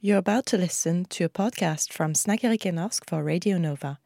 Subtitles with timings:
[0.00, 3.98] You're about to listen to a podcast from Snackerik i Norsk for Radio Nova.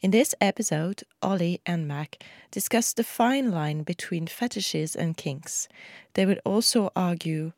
[0.00, 5.68] In this episode, Ollie and Mac discuss the fine line between fetishes and kinks.
[6.14, 7.52] They would also argue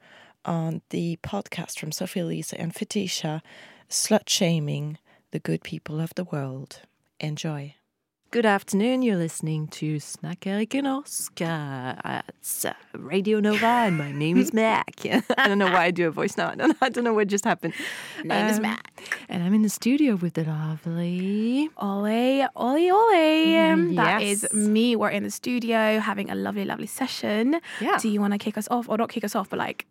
[0.44, 3.42] on the podcast from Sophie Elise and Fetisha,
[3.88, 4.98] slut shaming
[5.30, 6.80] the good people of the world.
[7.20, 7.76] Enjoy.
[8.30, 9.00] Good afternoon.
[9.00, 11.40] You're listening to Snackerik i Norsk.
[11.40, 15.00] Uh, it's uh, Radio Nova, and my name is Mac.
[15.38, 16.50] I don't know why I do a voice now.
[16.50, 17.72] I don't, I don't know what just happened.
[18.22, 18.92] Name is Um, Mac.
[19.30, 21.70] And I'm in the studio with the lovely.
[21.78, 23.94] Ole, Ole, Ole.
[23.96, 24.44] That yes.
[24.44, 24.94] is me.
[24.94, 27.62] We're in the studio having a lovely, lovely session.
[27.80, 27.96] Yeah.
[27.96, 29.86] Do you want to kick us off, or not kick us off, but like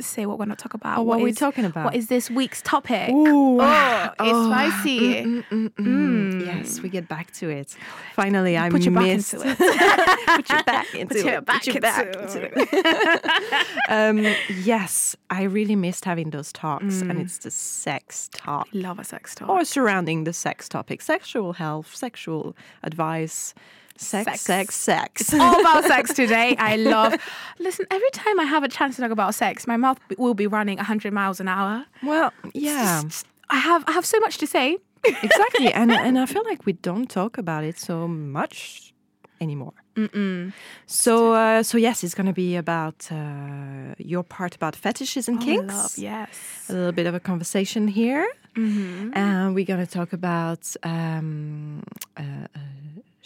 [0.00, 0.98] say what we're not talking about?
[0.98, 1.84] Oh, what are we is- talking about?
[1.86, 3.10] What is this week's topic?
[3.10, 3.60] Ooh.
[3.60, 4.46] Oh, it's
[4.80, 5.00] spicy.
[5.24, 6.32] Mm, mm, mm, mm.
[6.32, 6.46] Mm.
[6.46, 7.76] Yes, we get back to it.
[8.14, 9.34] Finally, I Put your back missed.
[9.34, 9.58] into it.
[10.36, 11.44] Put your back into Put your it.
[11.46, 13.66] back Put your back into it.
[13.88, 17.20] um, yes, I really missed having those talks, and Mm.
[17.22, 18.68] it's the sex talk.
[18.72, 19.48] Love a sex talk.
[19.48, 23.54] Or surrounding the sex topic, sexual health, sexual advice,
[24.00, 24.74] sex, Sex.
[24.74, 26.56] sex, all about sex today.
[26.58, 27.14] I love.
[27.58, 30.46] Listen, every time I have a chance to talk about sex, my mouth will be
[30.46, 31.84] running 100 miles an hour.
[32.02, 33.02] well, yeah,
[33.50, 34.78] I have I have so much to say.
[35.04, 38.92] exactly, and and I feel like we don't talk about it so much
[39.40, 39.72] anymore.
[39.96, 40.52] Mm-mm.
[40.86, 45.38] So, uh, so yes, it's going to be about uh, your part about fetishes and
[45.38, 45.74] Oh, kinks.
[45.74, 46.66] love, yes.
[46.68, 49.10] A little bit of a conversation here, Mm-hmm.
[49.14, 51.82] and we're going to talk about um,
[52.16, 52.22] uh,
[52.54, 52.58] uh,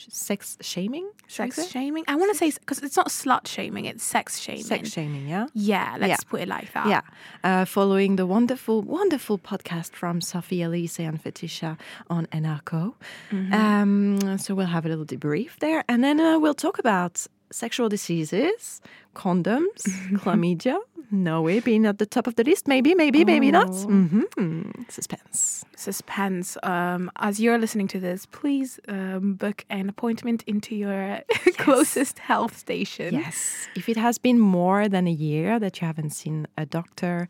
[0.09, 1.09] sex shaming.
[1.29, 2.05] Sex shaming.
[2.09, 4.65] I want to say because it's not slut shaming; it's sex shaming.
[4.65, 5.47] Sex shaming, yeah.
[5.55, 6.31] Yeah, let's Yeah.
[6.31, 6.87] put it like that.
[6.89, 7.03] Yeah,
[7.45, 11.79] uh, following the wonderful, wonderful podcast from Sophie Elise and Fetisha
[12.09, 12.95] on NRK.
[13.31, 13.53] Mm-hmm.
[13.55, 17.89] Um, so we'll have a little debrief there, and then uh, we'll talk about sexual
[17.89, 18.81] diseases,
[19.15, 19.83] condoms,
[20.23, 20.79] chlamydia,
[21.11, 22.69] no way being at the top of the list.
[22.69, 23.71] Maybe, maybe, maybe not.
[23.71, 23.87] Oh.
[23.87, 25.65] hmm Suspense.
[25.77, 26.57] Suspense.
[26.63, 31.21] Um, as you're listening to this, please um, book an appointment into your
[31.59, 33.15] closest health station.
[33.15, 37.29] Yes, if it has been more than a year that you haven't seen a doctor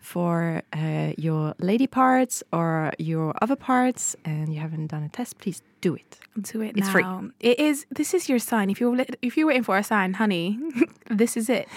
[0.00, 5.38] for uh, your lady parts or your other parts, and you haven't done a test,
[5.38, 6.18] please do it.
[6.40, 6.92] Do it It's now.
[6.92, 7.30] free.
[7.40, 7.86] It is.
[7.90, 8.70] This is your sign.
[8.70, 10.58] If you're if you're waiting for a sign, honey,
[11.10, 11.68] this is it.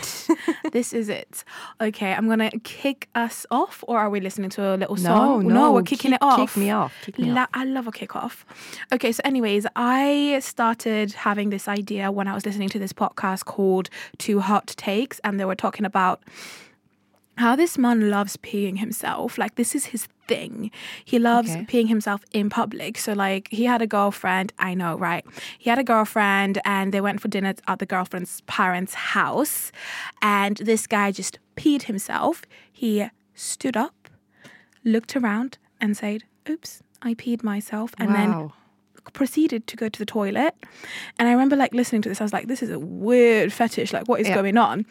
[0.72, 1.44] this is it.
[1.82, 5.44] Okay, I'm gonna kick us off, or are we listening to a little song?
[5.44, 6.40] No, no, no we're kicking kick- it off.
[6.54, 6.94] Kick me off.
[7.04, 7.50] Kick me La- off.
[7.54, 8.44] I love a kickoff.
[8.94, 13.46] Okay, so anyways, I started having this idea when I was listening to this podcast
[13.46, 16.22] called Two Hot Takes, and they were talking about
[17.38, 19.38] how this man loves peeing himself.
[19.38, 20.72] Like this is his thing.
[21.04, 21.66] He loves Okay.
[21.66, 22.98] peeing himself in public.
[22.98, 25.26] So like he had a girlfriend, I know, right?
[25.58, 29.72] He had a girlfriend and they went for dinner at the girlfriend's parents' house
[30.22, 32.44] and this guy just peed himself.
[32.72, 34.10] He stood up,
[34.84, 38.54] looked around and said, "Oops, I peed myself." And then wow.
[39.12, 40.56] Proceeded to go to the toilet.
[41.20, 43.92] And I remember like listening to this, I was like, this is a weird fetish.
[43.92, 44.36] Like, what is Yeah.
[44.36, 44.86] going on?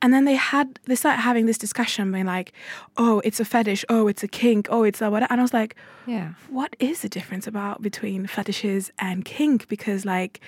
[0.00, 2.52] And then they had, they started having this discussion being like,
[2.96, 3.84] oh, it's a fetish.
[3.88, 4.68] Oh, it's a kink.
[4.70, 5.30] Oh, it's a what?
[5.30, 6.32] And I was like, yeah.
[6.48, 9.68] what is the difference about between fetishes and kink?
[9.68, 10.40] Because like,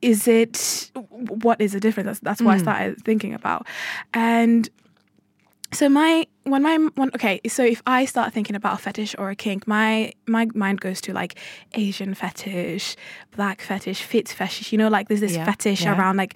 [0.00, 2.06] is it, what is the difference?
[2.06, 2.62] That's, that's what I hmm.
[2.62, 3.66] started thinking about.
[4.14, 4.68] And
[5.72, 9.30] so my when my when okay so if I start thinking about a fetish or
[9.30, 11.36] a kink my my mind goes to like
[11.74, 12.96] Asian fetish
[13.36, 15.96] black fetish fit fetish you know like there's this Yeah, fetish yeah.
[15.96, 16.34] around like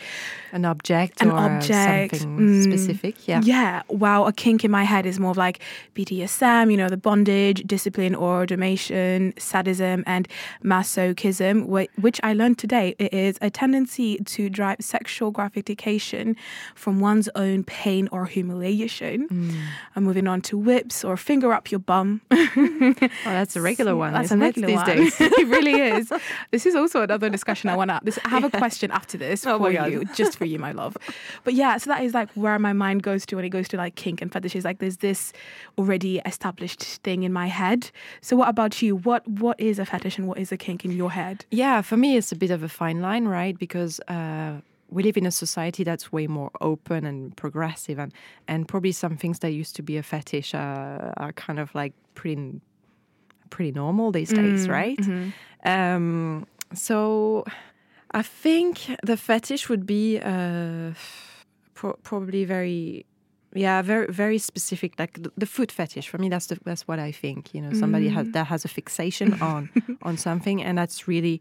[0.52, 3.26] An object An or object, something mm, specific.
[3.26, 3.40] Yeah.
[3.44, 5.58] yeah wow a kink in my head is more of like
[5.96, 10.28] BDSM you know the bondage discipline or domation sadism and
[10.64, 16.36] masochism wh- which I learned today it is a tendency to drive sexual gratification
[16.74, 19.56] from one's own pain or humiliation Mm.
[19.96, 22.20] I'm moving on to whips or finger up your bum.
[23.26, 24.12] Oh, that's a regular one.
[24.12, 24.86] That's a regular these one.
[24.86, 25.16] days.
[25.20, 26.12] it really is.
[26.50, 28.00] This is also another discussion I want to.
[28.04, 30.96] This, I have a question after this Oh for you, just for you, my love.
[31.44, 33.76] But yeah, so that is like where my mind goes to when it goes to
[33.76, 34.64] like kink and fetishes.
[34.64, 35.32] Like there's this
[35.78, 37.90] already established thing in my head.
[38.20, 38.96] So what about you?
[38.96, 41.44] What what is a fetish and what is a kink in your head?
[41.50, 43.58] Yeah, for me, it's a bit of a fine line, right?
[43.58, 48.12] Because uh, we live in a society that's way more open and progressive, and
[48.48, 51.92] and probably some things that used to be a fetish uh, are kind of like
[52.14, 52.60] pretty
[53.50, 54.98] pretty normal these days, right?
[55.64, 57.44] Um, so
[58.12, 60.92] I think the fetish would be uh,
[61.74, 63.06] pro- probably very.
[63.54, 64.98] Yeah, very very specific.
[64.98, 67.54] Like the, foot fetish for me, that's the, that's what I think.
[67.54, 69.70] You know, somebody has, that has a fixation on
[70.02, 71.40] on something, and that's really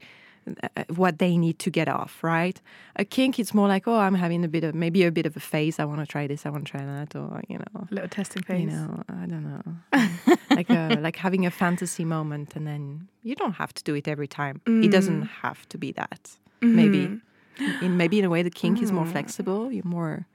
[0.95, 2.62] what they need to get off, right?
[2.95, 5.36] A kink, it's more like, oh, I'm having a bit of maybe a bit of
[5.36, 5.80] a phase.
[5.80, 6.45] I want to try this.
[6.45, 8.62] I want to try that, or you know, A little testing phase.
[8.62, 10.36] you know, I don't know.
[10.51, 10.69] like
[11.01, 14.62] like having a fantasy moment, and then you don't have to do it every time.
[14.65, 15.30] It doesn't Mm.
[15.42, 16.38] have to be that.
[16.62, 17.86] Maybe, Mm-hmm.
[17.86, 18.95] in maybe in a way, the kink is Mm.
[18.95, 19.71] more flexible.
[19.71, 20.25] You're more,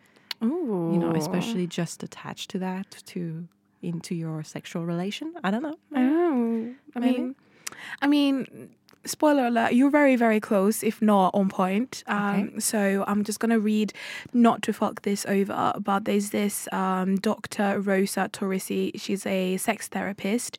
[0.43, 0.91] Ooh.
[0.93, 3.47] you know, especially just attached to that to
[3.83, 5.33] into your sexual relation.
[5.45, 5.77] I don't know.
[5.95, 7.35] Oh, I mean,
[8.03, 8.71] I mean,
[9.05, 12.05] spoiler alert, you're very, very close, if not on point.
[12.07, 13.93] Um, So I'm just going to read,
[14.33, 17.81] not to fuck this over, but there's this um, Dr.
[17.81, 18.93] Rosara Torrisi.
[19.01, 20.59] She's a sex therapist,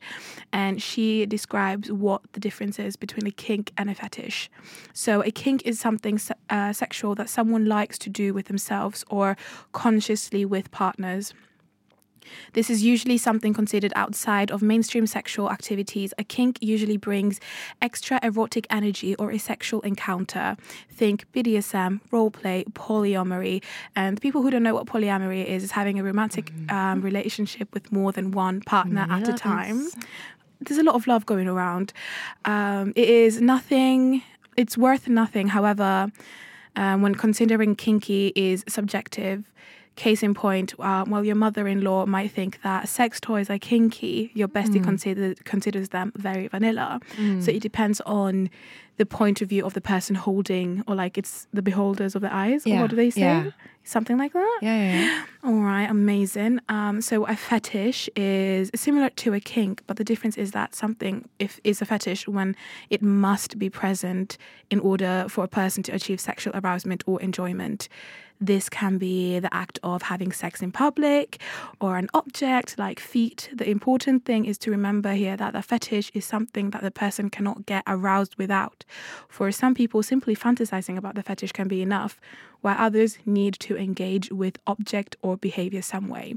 [0.52, 4.50] and she describes what the difference is between a kink and a fetish.
[4.92, 9.36] So a kink is something uh, sexual that someone likes to do with themselves or
[9.72, 11.34] consciously with partners.
[12.52, 16.12] This is usually something considered outside of mainstream sexual activities.
[16.18, 17.40] A kink usually brings
[17.80, 20.56] extra erotic energy or a sexual encounter.
[20.90, 23.62] Think BDSM, roleplay, polyamory.
[23.96, 27.92] And people who don't know what polyamory is, is having a romantic um, relationship with
[27.92, 29.88] more than one partner at a time.
[30.60, 31.92] There's a lot of love going around.
[32.44, 34.22] Um, it is nothing,
[34.56, 35.48] it's worth nothing.
[35.48, 36.12] However,
[36.76, 39.44] um, when considering kinky is subjective.
[39.94, 44.48] Case in point, uh, while your mother-in-law might think that sex toys are kinky, your
[44.48, 46.98] bestie consider, considers them very vanilla.
[47.42, 48.48] So it depends on
[48.98, 52.32] the point of view of the person holding, or like it's the beholders of the
[52.32, 52.66] eyes.
[52.66, 53.20] Or what do they say?
[53.20, 53.50] yeah.
[53.84, 54.58] Something like that.
[54.62, 55.24] Yeah, yeah, yeah.
[55.42, 56.60] All right, amazing.
[56.68, 61.28] Um, so a fetish is similar to a kink, but the difference is that something
[61.40, 62.54] if is a fetish when
[62.90, 64.38] it must be present
[64.70, 67.88] in order for a person to achieve sexual arousement or enjoyment.
[68.40, 71.40] This can be the act of having sex in public
[71.80, 73.48] or an object like feet.
[73.54, 77.30] The important thing is to remember here that the fetish is something that the person
[77.30, 78.84] cannot get aroused without.
[79.28, 82.20] For some people, simply fantasizing about the fetish can be enough,
[82.60, 86.36] while others need to engage with object or behavior some way.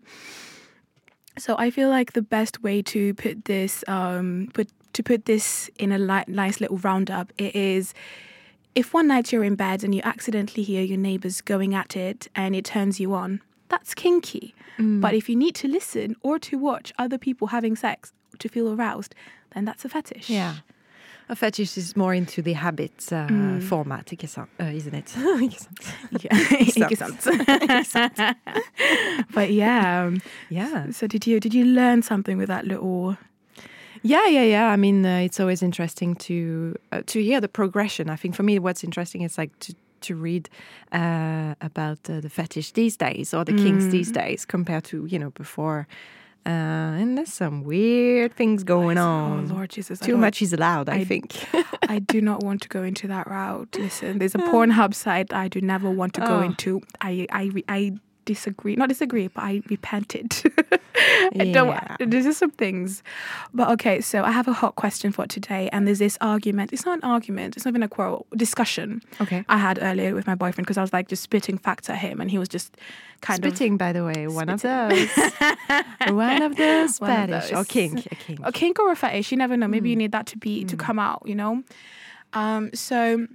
[1.38, 5.70] So I feel like the best way to put this, um, put to put this
[5.78, 7.94] in a li- nice little roundup, it is
[8.76, 12.28] if one night you're in bed and you accidentally hear your neighbors going at it
[12.36, 14.54] and it turns you on, that's kinky.
[15.02, 18.74] But if you need to listen or to watch other people having sex to feel
[18.74, 19.16] aroused,
[19.54, 20.30] then that's a fetish.
[20.30, 20.56] Yeah.
[21.30, 23.62] A fetish is more into the habit uh, Mm.
[23.64, 24.50] format, ikke sant?
[24.60, 25.16] Uh, isn't it?
[25.42, 26.24] Ikke sant?
[26.24, 26.38] Yeah.
[26.86, 28.36] Ikke sant?
[29.34, 30.06] but yeah.
[30.06, 30.92] um, yeah.
[30.92, 33.18] So did you did you learn something with that little?
[34.04, 34.68] Yeah, yeah, yeah.
[34.74, 38.10] I mean, uh, it's always interesting to uh, to hear the progression.
[38.10, 40.50] I think for me, what's interesting is like to to read
[40.92, 45.18] uh, about uh, the fetish these days or the kinks these days compared to you
[45.20, 45.88] know before.
[46.46, 46.50] Uh,
[47.02, 49.50] and there's some weird things going on.
[49.50, 49.98] Oh Lord Jesus!
[50.00, 51.34] Too much is allowed, I, I- think.
[51.90, 53.76] I do not want to go into that route.
[53.80, 56.42] Listen, there's a Pornhub site I do never want to go Oh.
[56.42, 56.82] into.
[57.02, 57.94] I I I
[58.26, 58.76] disagree.
[58.76, 60.34] Not disagree, but I repented.
[61.38, 61.78] I don't.
[62.00, 63.04] There's just some things,
[63.54, 64.02] but okay.
[64.02, 66.74] So I have a hot question for today, and there's this argument.
[66.74, 67.56] It's not an argument.
[67.56, 68.26] It's not even a quarrel.
[68.36, 69.46] Discussion okay.
[69.48, 72.20] I had earlier with my boyfriend because I was like just spitting facts at him,
[72.22, 72.76] and he was just
[73.22, 75.10] kind of Spitting, by the way, one of those.
[76.08, 77.68] one of those One of fetish or those.
[77.68, 78.06] kink.
[78.12, 78.40] A kink.
[78.44, 79.32] a kink or a fetish.
[79.32, 79.68] You never know.
[79.68, 81.24] Maybe you need that to be to come out.
[81.26, 81.64] You know.
[82.34, 82.72] Um.
[82.74, 83.28] So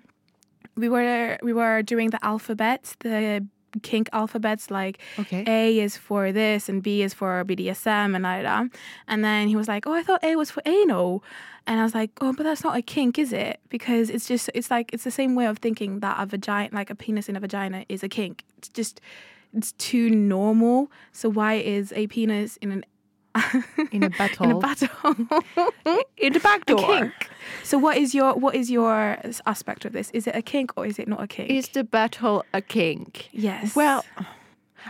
[0.76, 3.46] we were we were doing the alphabet, the
[3.82, 5.44] kink alphabets, like Okay.
[5.46, 8.68] A is for this and B is for BDSM and da, da, da.
[9.08, 11.22] And then he was like, "Oh, I thought A was for anal,"
[11.66, 13.60] and I was like, "Oh, but that's not a kink, is it?
[13.68, 16.90] Because it's just it's like it's the same way of thinking that a vagina, like
[16.90, 18.44] a penis in a vagina, is a kink.
[18.58, 19.00] It's just
[19.52, 20.90] it's too normal.
[21.12, 22.84] So why is a penis in an
[23.92, 24.44] In a battle.
[24.44, 24.88] in a battle
[26.16, 26.78] in the back door.
[26.78, 27.12] a kink?
[27.62, 30.10] So what is your what is your aspect of this?
[30.10, 31.50] Is it a kink or is it not a kink?
[31.50, 33.28] Is the battle a kink?
[33.32, 33.76] yes.
[33.76, 34.04] Well,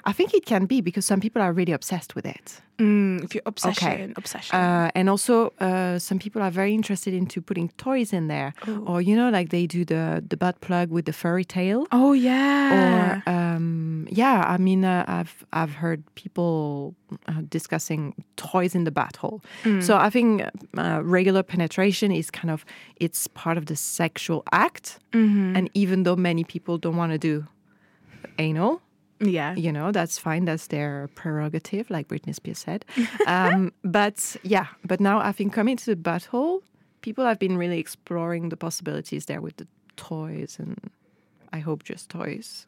[0.05, 2.61] I think it can be because some people are really obsessed with it.
[2.79, 4.57] mm, if you're obsession, obsession.
[4.57, 8.55] Uh, and also, uh, some people are very interested into putting toys in there.
[8.87, 11.87] Or, you know, like they do the, the butt plug with the furry tail.
[11.93, 13.21] oh yeah.
[13.27, 16.95] Or, um, yeah, I mean, uh, I've, I've heard people
[17.29, 19.43] uh, discussing toys in the battle.
[19.81, 20.43] So I think
[20.79, 22.65] uh, regular penetration is kind of,
[22.97, 24.99] it's part of the sexual act.
[25.13, 27.47] And even though many people don't want to do
[28.39, 28.81] anal,
[29.21, 29.55] yeah.
[29.55, 32.85] you know that's fine that's their prerogative like britney spears said
[33.27, 36.61] um, but yeah but now i think coming to the butthole
[37.03, 40.91] people have been really exploring the possibilities there with the toys and
[41.53, 42.67] i hope just toys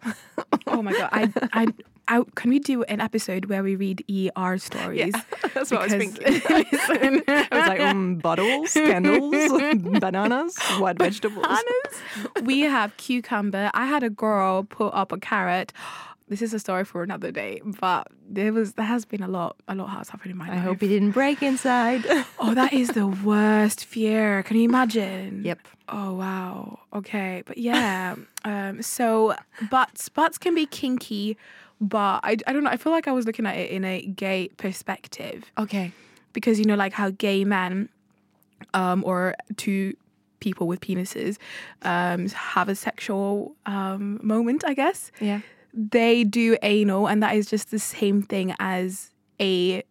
[0.67, 1.09] Oh my god!
[1.13, 1.67] I, I,
[2.09, 5.13] I, can we do an episode where we read ER stories?
[5.15, 5.21] Yeah,
[5.55, 6.17] that's Because- listen,
[6.51, 7.23] i was thinking.
[7.29, 9.51] I was like um, bottles candles
[10.01, 12.43] bananas what vegetables Bananas?
[12.45, 13.71] we have cucumber.
[13.75, 15.73] I had a girl put up a carrot.
[16.33, 17.61] This is a story for another day.
[17.87, 18.09] But
[18.39, 20.59] there was there has been a lot a lot has happened in my I life.
[20.59, 22.03] I hope it didn't break inside.
[22.45, 24.43] Oh, that is the worst fear.
[24.43, 25.43] Can you imagine?
[25.45, 25.61] yep.
[25.89, 26.81] Oh wow.
[27.01, 28.17] Okay, but yeah.
[28.45, 28.83] um.
[28.83, 29.35] So
[29.71, 31.37] butts butts can be kinky,
[31.81, 32.71] but I I don't know.
[32.77, 35.93] I feel like I was looking at it in a gay perspective Okay.
[36.33, 37.89] because you know like how gay men,
[38.75, 39.95] um, or two
[40.41, 41.39] people with penises,
[41.83, 42.21] um,
[42.55, 44.65] have a sexual um moment.
[44.67, 45.41] I guess Yeah.
[45.73, 49.11] They do anal, and that is just the same thing as
[49.41, 49.83] a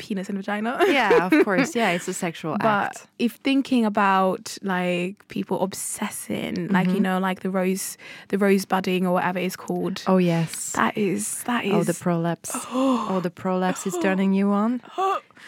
[0.00, 0.78] penis and vagina.
[0.88, 1.76] Yeah, of course.
[1.76, 3.06] Yeah, it's a sexual But act.
[3.18, 7.02] if thinking about like people obsessing, like you mm-hmm.
[7.02, 7.96] know, like the rose,
[8.28, 10.72] the rose budding or whatever it's called, Oh yes.
[10.72, 12.50] that is that is Oh, the prolapse.
[12.54, 14.82] oh, the prolapse is turning you on.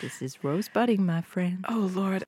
[0.01, 1.65] This is rose budding, my friend.
[1.69, 2.25] oh lord.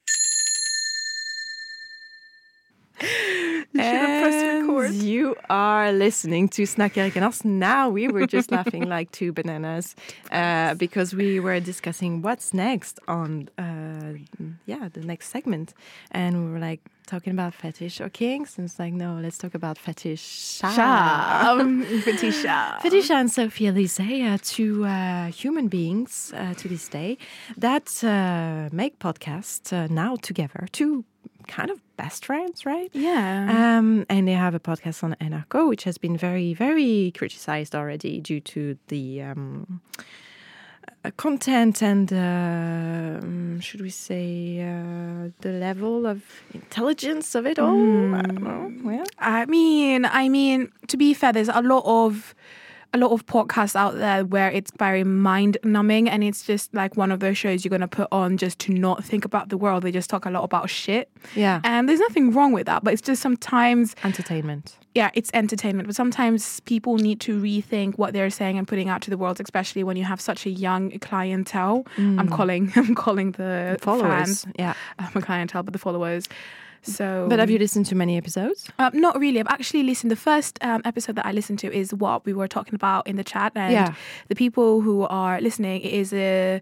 [3.77, 4.54] You should have pressed record.
[4.83, 7.45] And you are listening to Snack Erik and us.
[7.45, 9.95] Now we were just laughing like two bananas
[10.33, 14.15] uh, because we were discussing what's next on, uh,
[14.67, 15.75] yeah, the next segment,
[16.11, 19.55] and we were like talking about fetish or kinks, and it's like, no, let's talk
[19.55, 20.23] about fetish.
[20.61, 21.51] Sha.
[21.51, 22.81] Um, Fetisha.
[22.81, 27.19] Fetisha and Sophie Elise are two uh, human beings uh, to this day
[27.57, 30.67] that uh, make podcasts uh, now together.
[30.73, 31.05] Two
[31.47, 32.91] kind of best friends, right?
[32.93, 33.79] Yeah.
[33.79, 38.21] Um, and they have a podcast on NRK, which has been very, very criticized already
[38.21, 39.81] due to the um,
[41.05, 42.17] uh, content and, uh,
[43.23, 46.23] um, should we say, uh, the level of
[46.53, 48.15] intelligence of it all.
[48.15, 48.73] I don't know.
[48.83, 52.35] Well, I mean, I mean, to be fair, there's a lot of
[52.95, 56.97] a lot of podcasts out there where it's very mind numbing and it's just like
[56.97, 59.83] one of those shows you're gonna put on just to not think about the world.
[59.83, 61.11] They just talk a lot about shit.
[61.35, 61.61] yeah.
[61.65, 64.79] And there's nothing wrong with that, but it's just sometimes Entertainment.
[64.95, 69.03] yeah, it's entertainment, but sometimes people need to rethink what they're saying and putting out
[69.03, 71.85] to the world, especially when you have such a young clientele.
[71.99, 72.31] I'm mm.
[72.31, 74.45] calling I'm calling the Followers.
[74.45, 74.75] fans Yeah.
[75.15, 76.29] a clientele, but the followers.
[76.85, 78.69] So But have you listened to many episodes?
[78.79, 79.41] um, not really.
[79.41, 80.11] I've actually listened.
[80.11, 83.17] The first um, episode that I listened to is what we were talking about in
[83.17, 83.95] the chat, and Yeah.
[84.29, 85.81] the people who are listening.
[85.83, 86.61] It is a.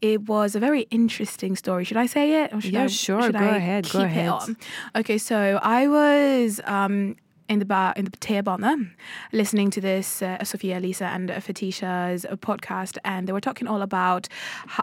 [0.00, 1.84] It was a very interesting story.
[1.84, 2.52] Should I say it?
[2.54, 3.30] Or should Yeah, I, sure.
[3.32, 4.26] Go I ahead, go ahead.
[4.26, 4.56] It on?
[4.96, 6.60] Okay, so I was.
[6.64, 7.16] Um,
[7.50, 8.90] in the bar in the Teabana,
[9.32, 13.66] listening to this uh, Sophia, Lisa, and uh, Fetisha's uh, podcast, and they were talking
[13.66, 14.28] all about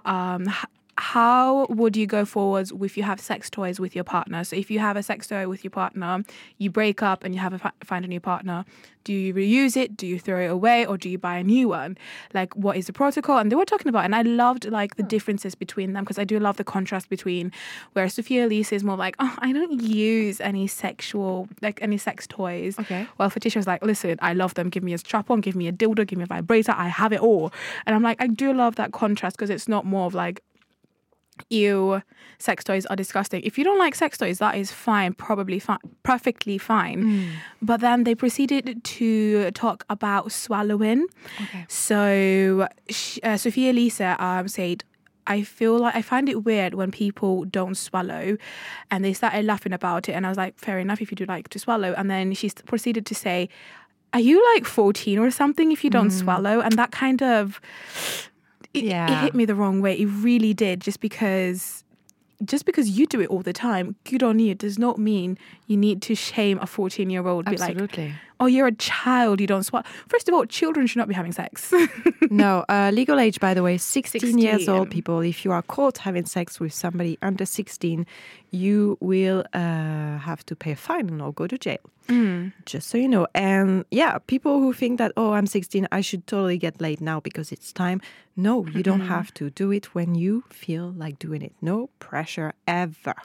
[0.03, 0.49] um,
[0.97, 4.43] how would you go forwards if you have sex toys with your partner?
[4.45, 6.23] So if you have a sex toy with your partner,
[6.57, 8.63] you break up and you have a fi- find a new partner.
[9.03, 9.97] Do you reuse it?
[9.97, 11.95] Do you throw it away, or do you buy a new one?
[12.33, 13.37] Like, what is the protocol?
[13.37, 15.09] And they were talking about, and I loved like the hmm.
[15.09, 17.51] differences between them because I do love the contrast between
[17.93, 22.25] where Sophia Elise is more like, oh, I don't use any sexual like any sex
[22.25, 22.79] toys.
[22.79, 23.05] Okay.
[23.17, 24.69] Well, Fetisha was like, listen, I love them.
[24.69, 26.73] Give me a strap on, give me a dildo, give me a vibrator.
[26.75, 27.51] I have it all.
[27.85, 30.41] And I'm like, I do love that contrast because it's not more of like,
[31.49, 32.01] ew,
[32.37, 33.41] sex toys are disgusting.
[33.43, 37.31] If you don't like sex toys, that is fine, probably fine, perfectly fine.
[37.61, 41.07] But then they proceeded to talk about swallowing.
[41.41, 41.65] Okay.
[41.67, 42.67] So
[43.23, 44.83] uh, Sophie Elise um, said,
[45.27, 48.37] I feel like I find it weird when people don't swallow,
[48.91, 50.13] and they started laughing about it.
[50.13, 51.93] And I was like, fair enough if you do like to swallow.
[51.97, 53.49] And then she proceeded to say,
[54.13, 56.59] Are you like 14 or something if you don't swallow?
[56.61, 57.59] And that kind of
[58.75, 59.99] it, it hit me the wrong way.
[59.99, 61.83] It really did, just because
[62.43, 65.77] just because you do it all the time, good on you, does not mean you
[65.77, 67.45] need to shame a 14 year old.
[67.45, 68.13] Be like, Absolutely.
[68.39, 69.85] Oh, you're a child, you don't swallow.
[70.07, 71.73] First of all, children should not be having sex.
[72.29, 75.21] no, uh, legal age, by the way, 16, years old, people.
[75.21, 78.05] If you are caught having sex with somebody under 16,
[78.51, 81.79] you will uh, have to pay a fine or go to jail.
[82.65, 83.27] Just so you know.
[83.33, 87.19] And yeah, people who think that, oh, I'm 16, I should totally get laid now
[87.19, 88.01] because it's time.
[88.35, 89.49] No, you don't have to.
[89.49, 91.53] Do it when you feel like doing it.
[91.61, 93.15] No pressure ever.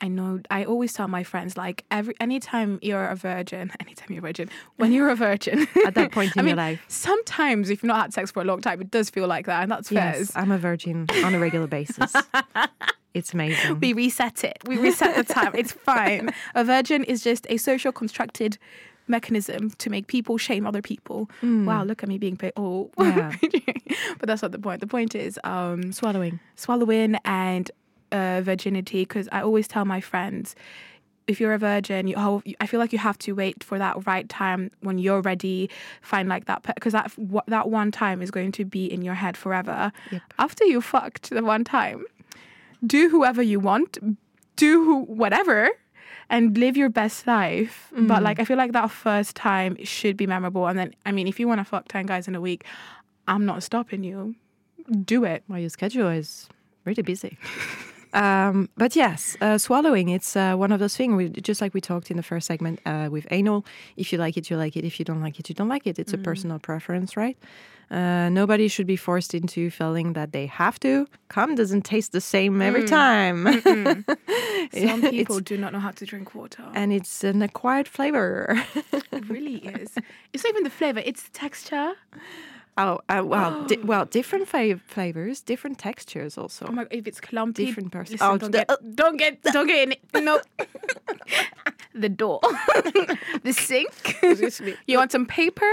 [0.00, 0.40] I know.
[0.50, 4.50] I always tell my friends like every anytime you're a virgin, anytime you're a virgin,
[4.76, 6.84] when you're a virgin At that point I in mean, your life.
[6.88, 9.62] Sometimes, if you've not had sex for a long time, it does feel like that,
[9.62, 10.14] and that's fair.
[10.18, 12.12] Yes, I'm a virgin on a regular basis.
[13.14, 13.80] it's amazing.
[13.80, 14.58] We reset it.
[14.66, 15.52] We reset the time.
[15.54, 16.30] It's fine.
[16.54, 18.58] A virgin is just a social constructed
[19.08, 21.30] mechanism to make people shame other people.
[21.42, 22.52] Wow, look at me being paid.
[22.56, 23.32] Oh, Yeah.
[24.18, 24.80] but that's not the point.
[24.80, 26.40] The point is um, Swallowing.
[26.56, 27.70] swallowing and
[28.12, 29.02] uh, virginity.
[29.02, 30.54] Because I always tell my friends,
[31.26, 34.06] if you're a virgin, you, ho- I feel like you have to wait for that
[34.06, 35.68] right time when you're ready.
[36.00, 37.12] Find like that because that
[37.48, 39.92] that one time is going to be in your head forever.
[40.10, 40.22] Yep.
[40.38, 42.04] After you fucked the one time,
[42.86, 43.98] do whoever you want,
[44.56, 45.70] do who, whatever,
[46.30, 47.88] and live your best life.
[47.94, 48.08] Mm.
[48.08, 50.66] But like, I feel like that first time should be memorable.
[50.66, 52.64] And then, I mean, if you want to fuck 10 guys in a week,
[53.28, 54.34] I'm not stopping you.
[55.04, 55.42] Do it.
[55.48, 56.48] Well, your schedule is
[56.84, 57.38] really busy.
[58.16, 61.80] um, but yes, uh, swallowing, it's uh, one of those things, we, just like we
[61.80, 63.64] talked in the first segment uh, with anal.
[63.96, 64.84] If you like it, you like it.
[64.84, 65.98] If you don't like it, you don't like it.
[65.98, 67.36] It's a personal preference, right?
[67.90, 71.06] Uh, nobody should be forced into feeling that they have to.
[71.28, 73.46] Cum doesn't taste the same every time.
[74.72, 76.64] Some people do not know how to drink water.
[76.74, 78.60] and it's an acquired flavor.
[78.92, 79.94] it really is.
[80.32, 81.92] It's not even the flavor, it's the texture.
[82.78, 86.66] Oh, uh, well, di- well, different flavors, different textures also.
[86.68, 87.66] Oh my if it's clumpy.
[87.66, 88.18] Different person.
[88.20, 90.00] Oh, don't, the- get, don't get don't get in it.
[90.22, 90.40] No.
[91.96, 92.40] the door.
[93.42, 94.16] the sink.
[94.86, 95.72] you want some paper?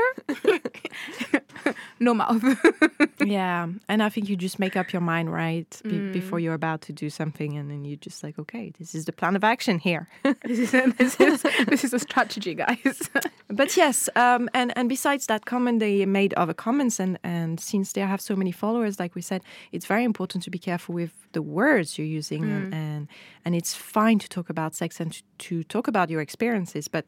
[1.99, 2.43] no mouth.
[3.25, 6.81] yeah, and I think you just make up your mind right be- before you're about
[6.83, 9.79] to do something, and then you just like, okay, this is the plan of action
[9.79, 10.07] here.
[10.45, 13.09] this is this is this is a strategy, guys.
[13.47, 17.93] but yes, um, and and besides that comment, they made other comments, and and since
[17.93, 21.13] they have so many followers, like we said, it's very important to be careful with
[21.33, 23.07] the words you're using, and, and
[23.45, 27.03] and it's fine to talk about sex and to, to talk about your experiences, but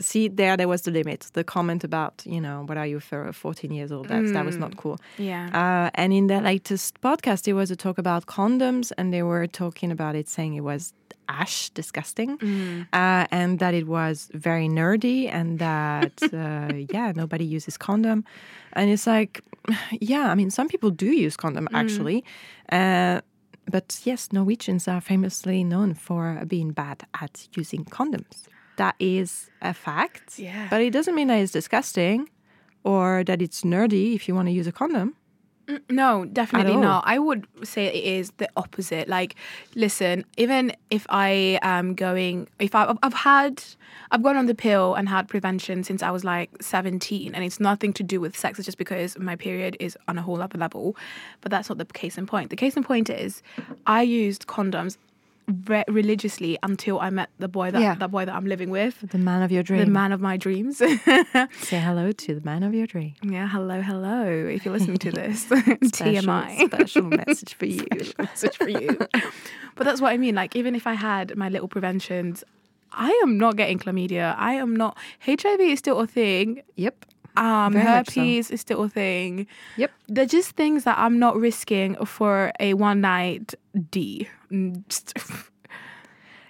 [0.00, 3.32] see there there was the limit the comment about you know what are you for
[3.32, 4.08] 14 years old?
[4.08, 4.98] That that was not cool.
[5.18, 5.46] Yeah.
[5.62, 9.46] uh, and in the latest podcast there was a talk about condoms and they were
[9.46, 10.92] talking about it saying it was
[11.28, 12.30] ash disgusting
[12.92, 18.24] uh, and that it was very nerdy and that uh, yeah nobody uses condom.
[18.74, 19.40] And it's like
[20.12, 22.18] yeah i mean some people do use condom actually
[22.72, 23.20] uh,
[23.70, 28.46] but yes norwegians are famously known for being bad at using condoms.
[28.76, 30.38] That is a fact.
[30.38, 30.66] Yeah.
[30.70, 32.28] but it doesn't mean that it's disgusting
[32.82, 35.14] or that it's nerdy if you want to use a condom
[35.66, 37.04] Mm, no, definitely not.
[37.06, 39.08] I would say it is the opposite.
[39.08, 39.36] Like,
[39.74, 43.62] listen, even if I am going, if I, I've had,
[44.10, 47.60] I've gone on the pill and had prevention since I was like 17, and it's
[47.60, 48.58] nothing to do with sex.
[48.58, 50.96] It's just because my period is on a whole other level.
[51.40, 52.50] But that's not the case in point.
[52.50, 53.42] The case in point is,
[53.86, 54.98] I used condoms
[55.66, 57.94] re- religiously until I met the boy that Yeah.
[57.94, 60.36] the boy that I'm living with, the man of your dream the man of my
[60.36, 60.78] dreams.
[60.78, 64.24] say hello to the man of your dream yeah, hello, hello.
[64.26, 65.44] If you're listening to this,
[65.98, 66.66] TMI.
[66.66, 67.86] special message for you
[68.18, 68.96] message for you.
[69.76, 70.34] but that's what I mean.
[70.34, 72.44] Like, even if I had my little preventions,
[72.92, 74.34] I am not getting chlamydia.
[74.38, 74.96] I am not.
[75.26, 76.62] HIV is still a thing.
[76.76, 77.04] yep
[77.36, 78.20] Um, Very much so.
[78.20, 79.46] herpes is still a thing.
[79.76, 79.90] Yep.
[80.08, 83.54] They're just things that I'm not risking for a one night
[83.90, 84.28] D.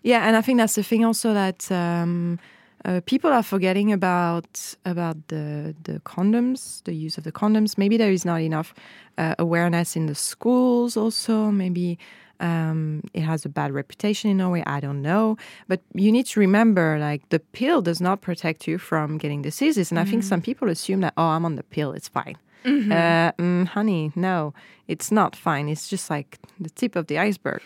[0.04, 2.38] Yeah, and I think that's the thing also that um,
[2.84, 7.78] uh, people are forgetting about about the the condoms, the use of the condoms.
[7.78, 8.74] Maybe there is not enough
[9.16, 10.98] uh, awareness in the schools.
[10.98, 11.98] Also, maybe
[12.40, 14.62] um, it has a bad reputation in Norway.
[14.66, 15.36] I don't know,
[15.68, 19.90] but you need to remember, like the pill does not protect you from getting diseases.
[19.90, 22.36] And I think some people assume that oh, I'm on the pill, it's fine.
[22.64, 24.54] Uh, mm, honey, no,
[24.88, 25.68] it's not fine.
[25.68, 27.60] It's just like the tip of the iceberg.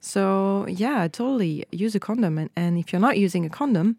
[0.00, 3.96] So yeah, totally use a condom, and, and if you're not using a condom,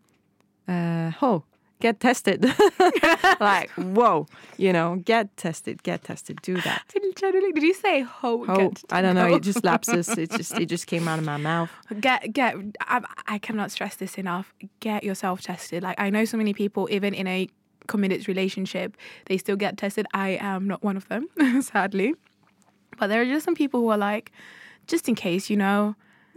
[0.68, 1.44] uh, oh,
[1.80, 2.44] get tested.
[3.40, 6.84] like whoa, you know, get tested, get tested, do that.
[6.94, 8.46] Did you say ho?
[8.46, 9.28] Get- I don't know.
[9.28, 10.10] It just lapses.
[10.18, 11.70] It just it just came out of my mouth.
[12.00, 16.38] get get I, I cannot stress this enough get yourself tested like i know so
[16.38, 17.48] many people even in a
[17.88, 21.28] committed relationship they still get tested i am not one of them
[21.62, 22.14] sadly
[22.98, 24.32] but there are just some people who are like
[24.88, 25.96] just in case you know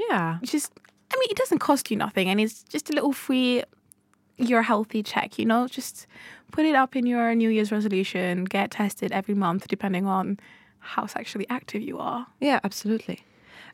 [0.09, 0.73] Yeah, just
[1.13, 3.63] i mean it doesn't cost you nothing and it's just a little free
[4.41, 6.07] your healthy check you know just
[6.53, 10.39] put it up in your new year's resolution get tested every month depending on
[10.81, 13.21] how sexually active you are yeah, absolutely.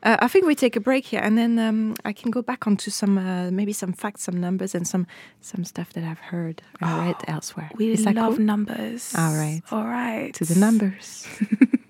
[0.02, 2.66] Uh, I think we take a break here, and then um, I can go back
[2.66, 5.06] onto some uh, maybe some facts, some numbers, and some
[5.40, 7.70] some stuff that I've heard and read elsewhere.
[7.76, 8.44] we Is love cool?
[8.44, 9.62] numbers All right.
[9.70, 11.26] all right to the numbers.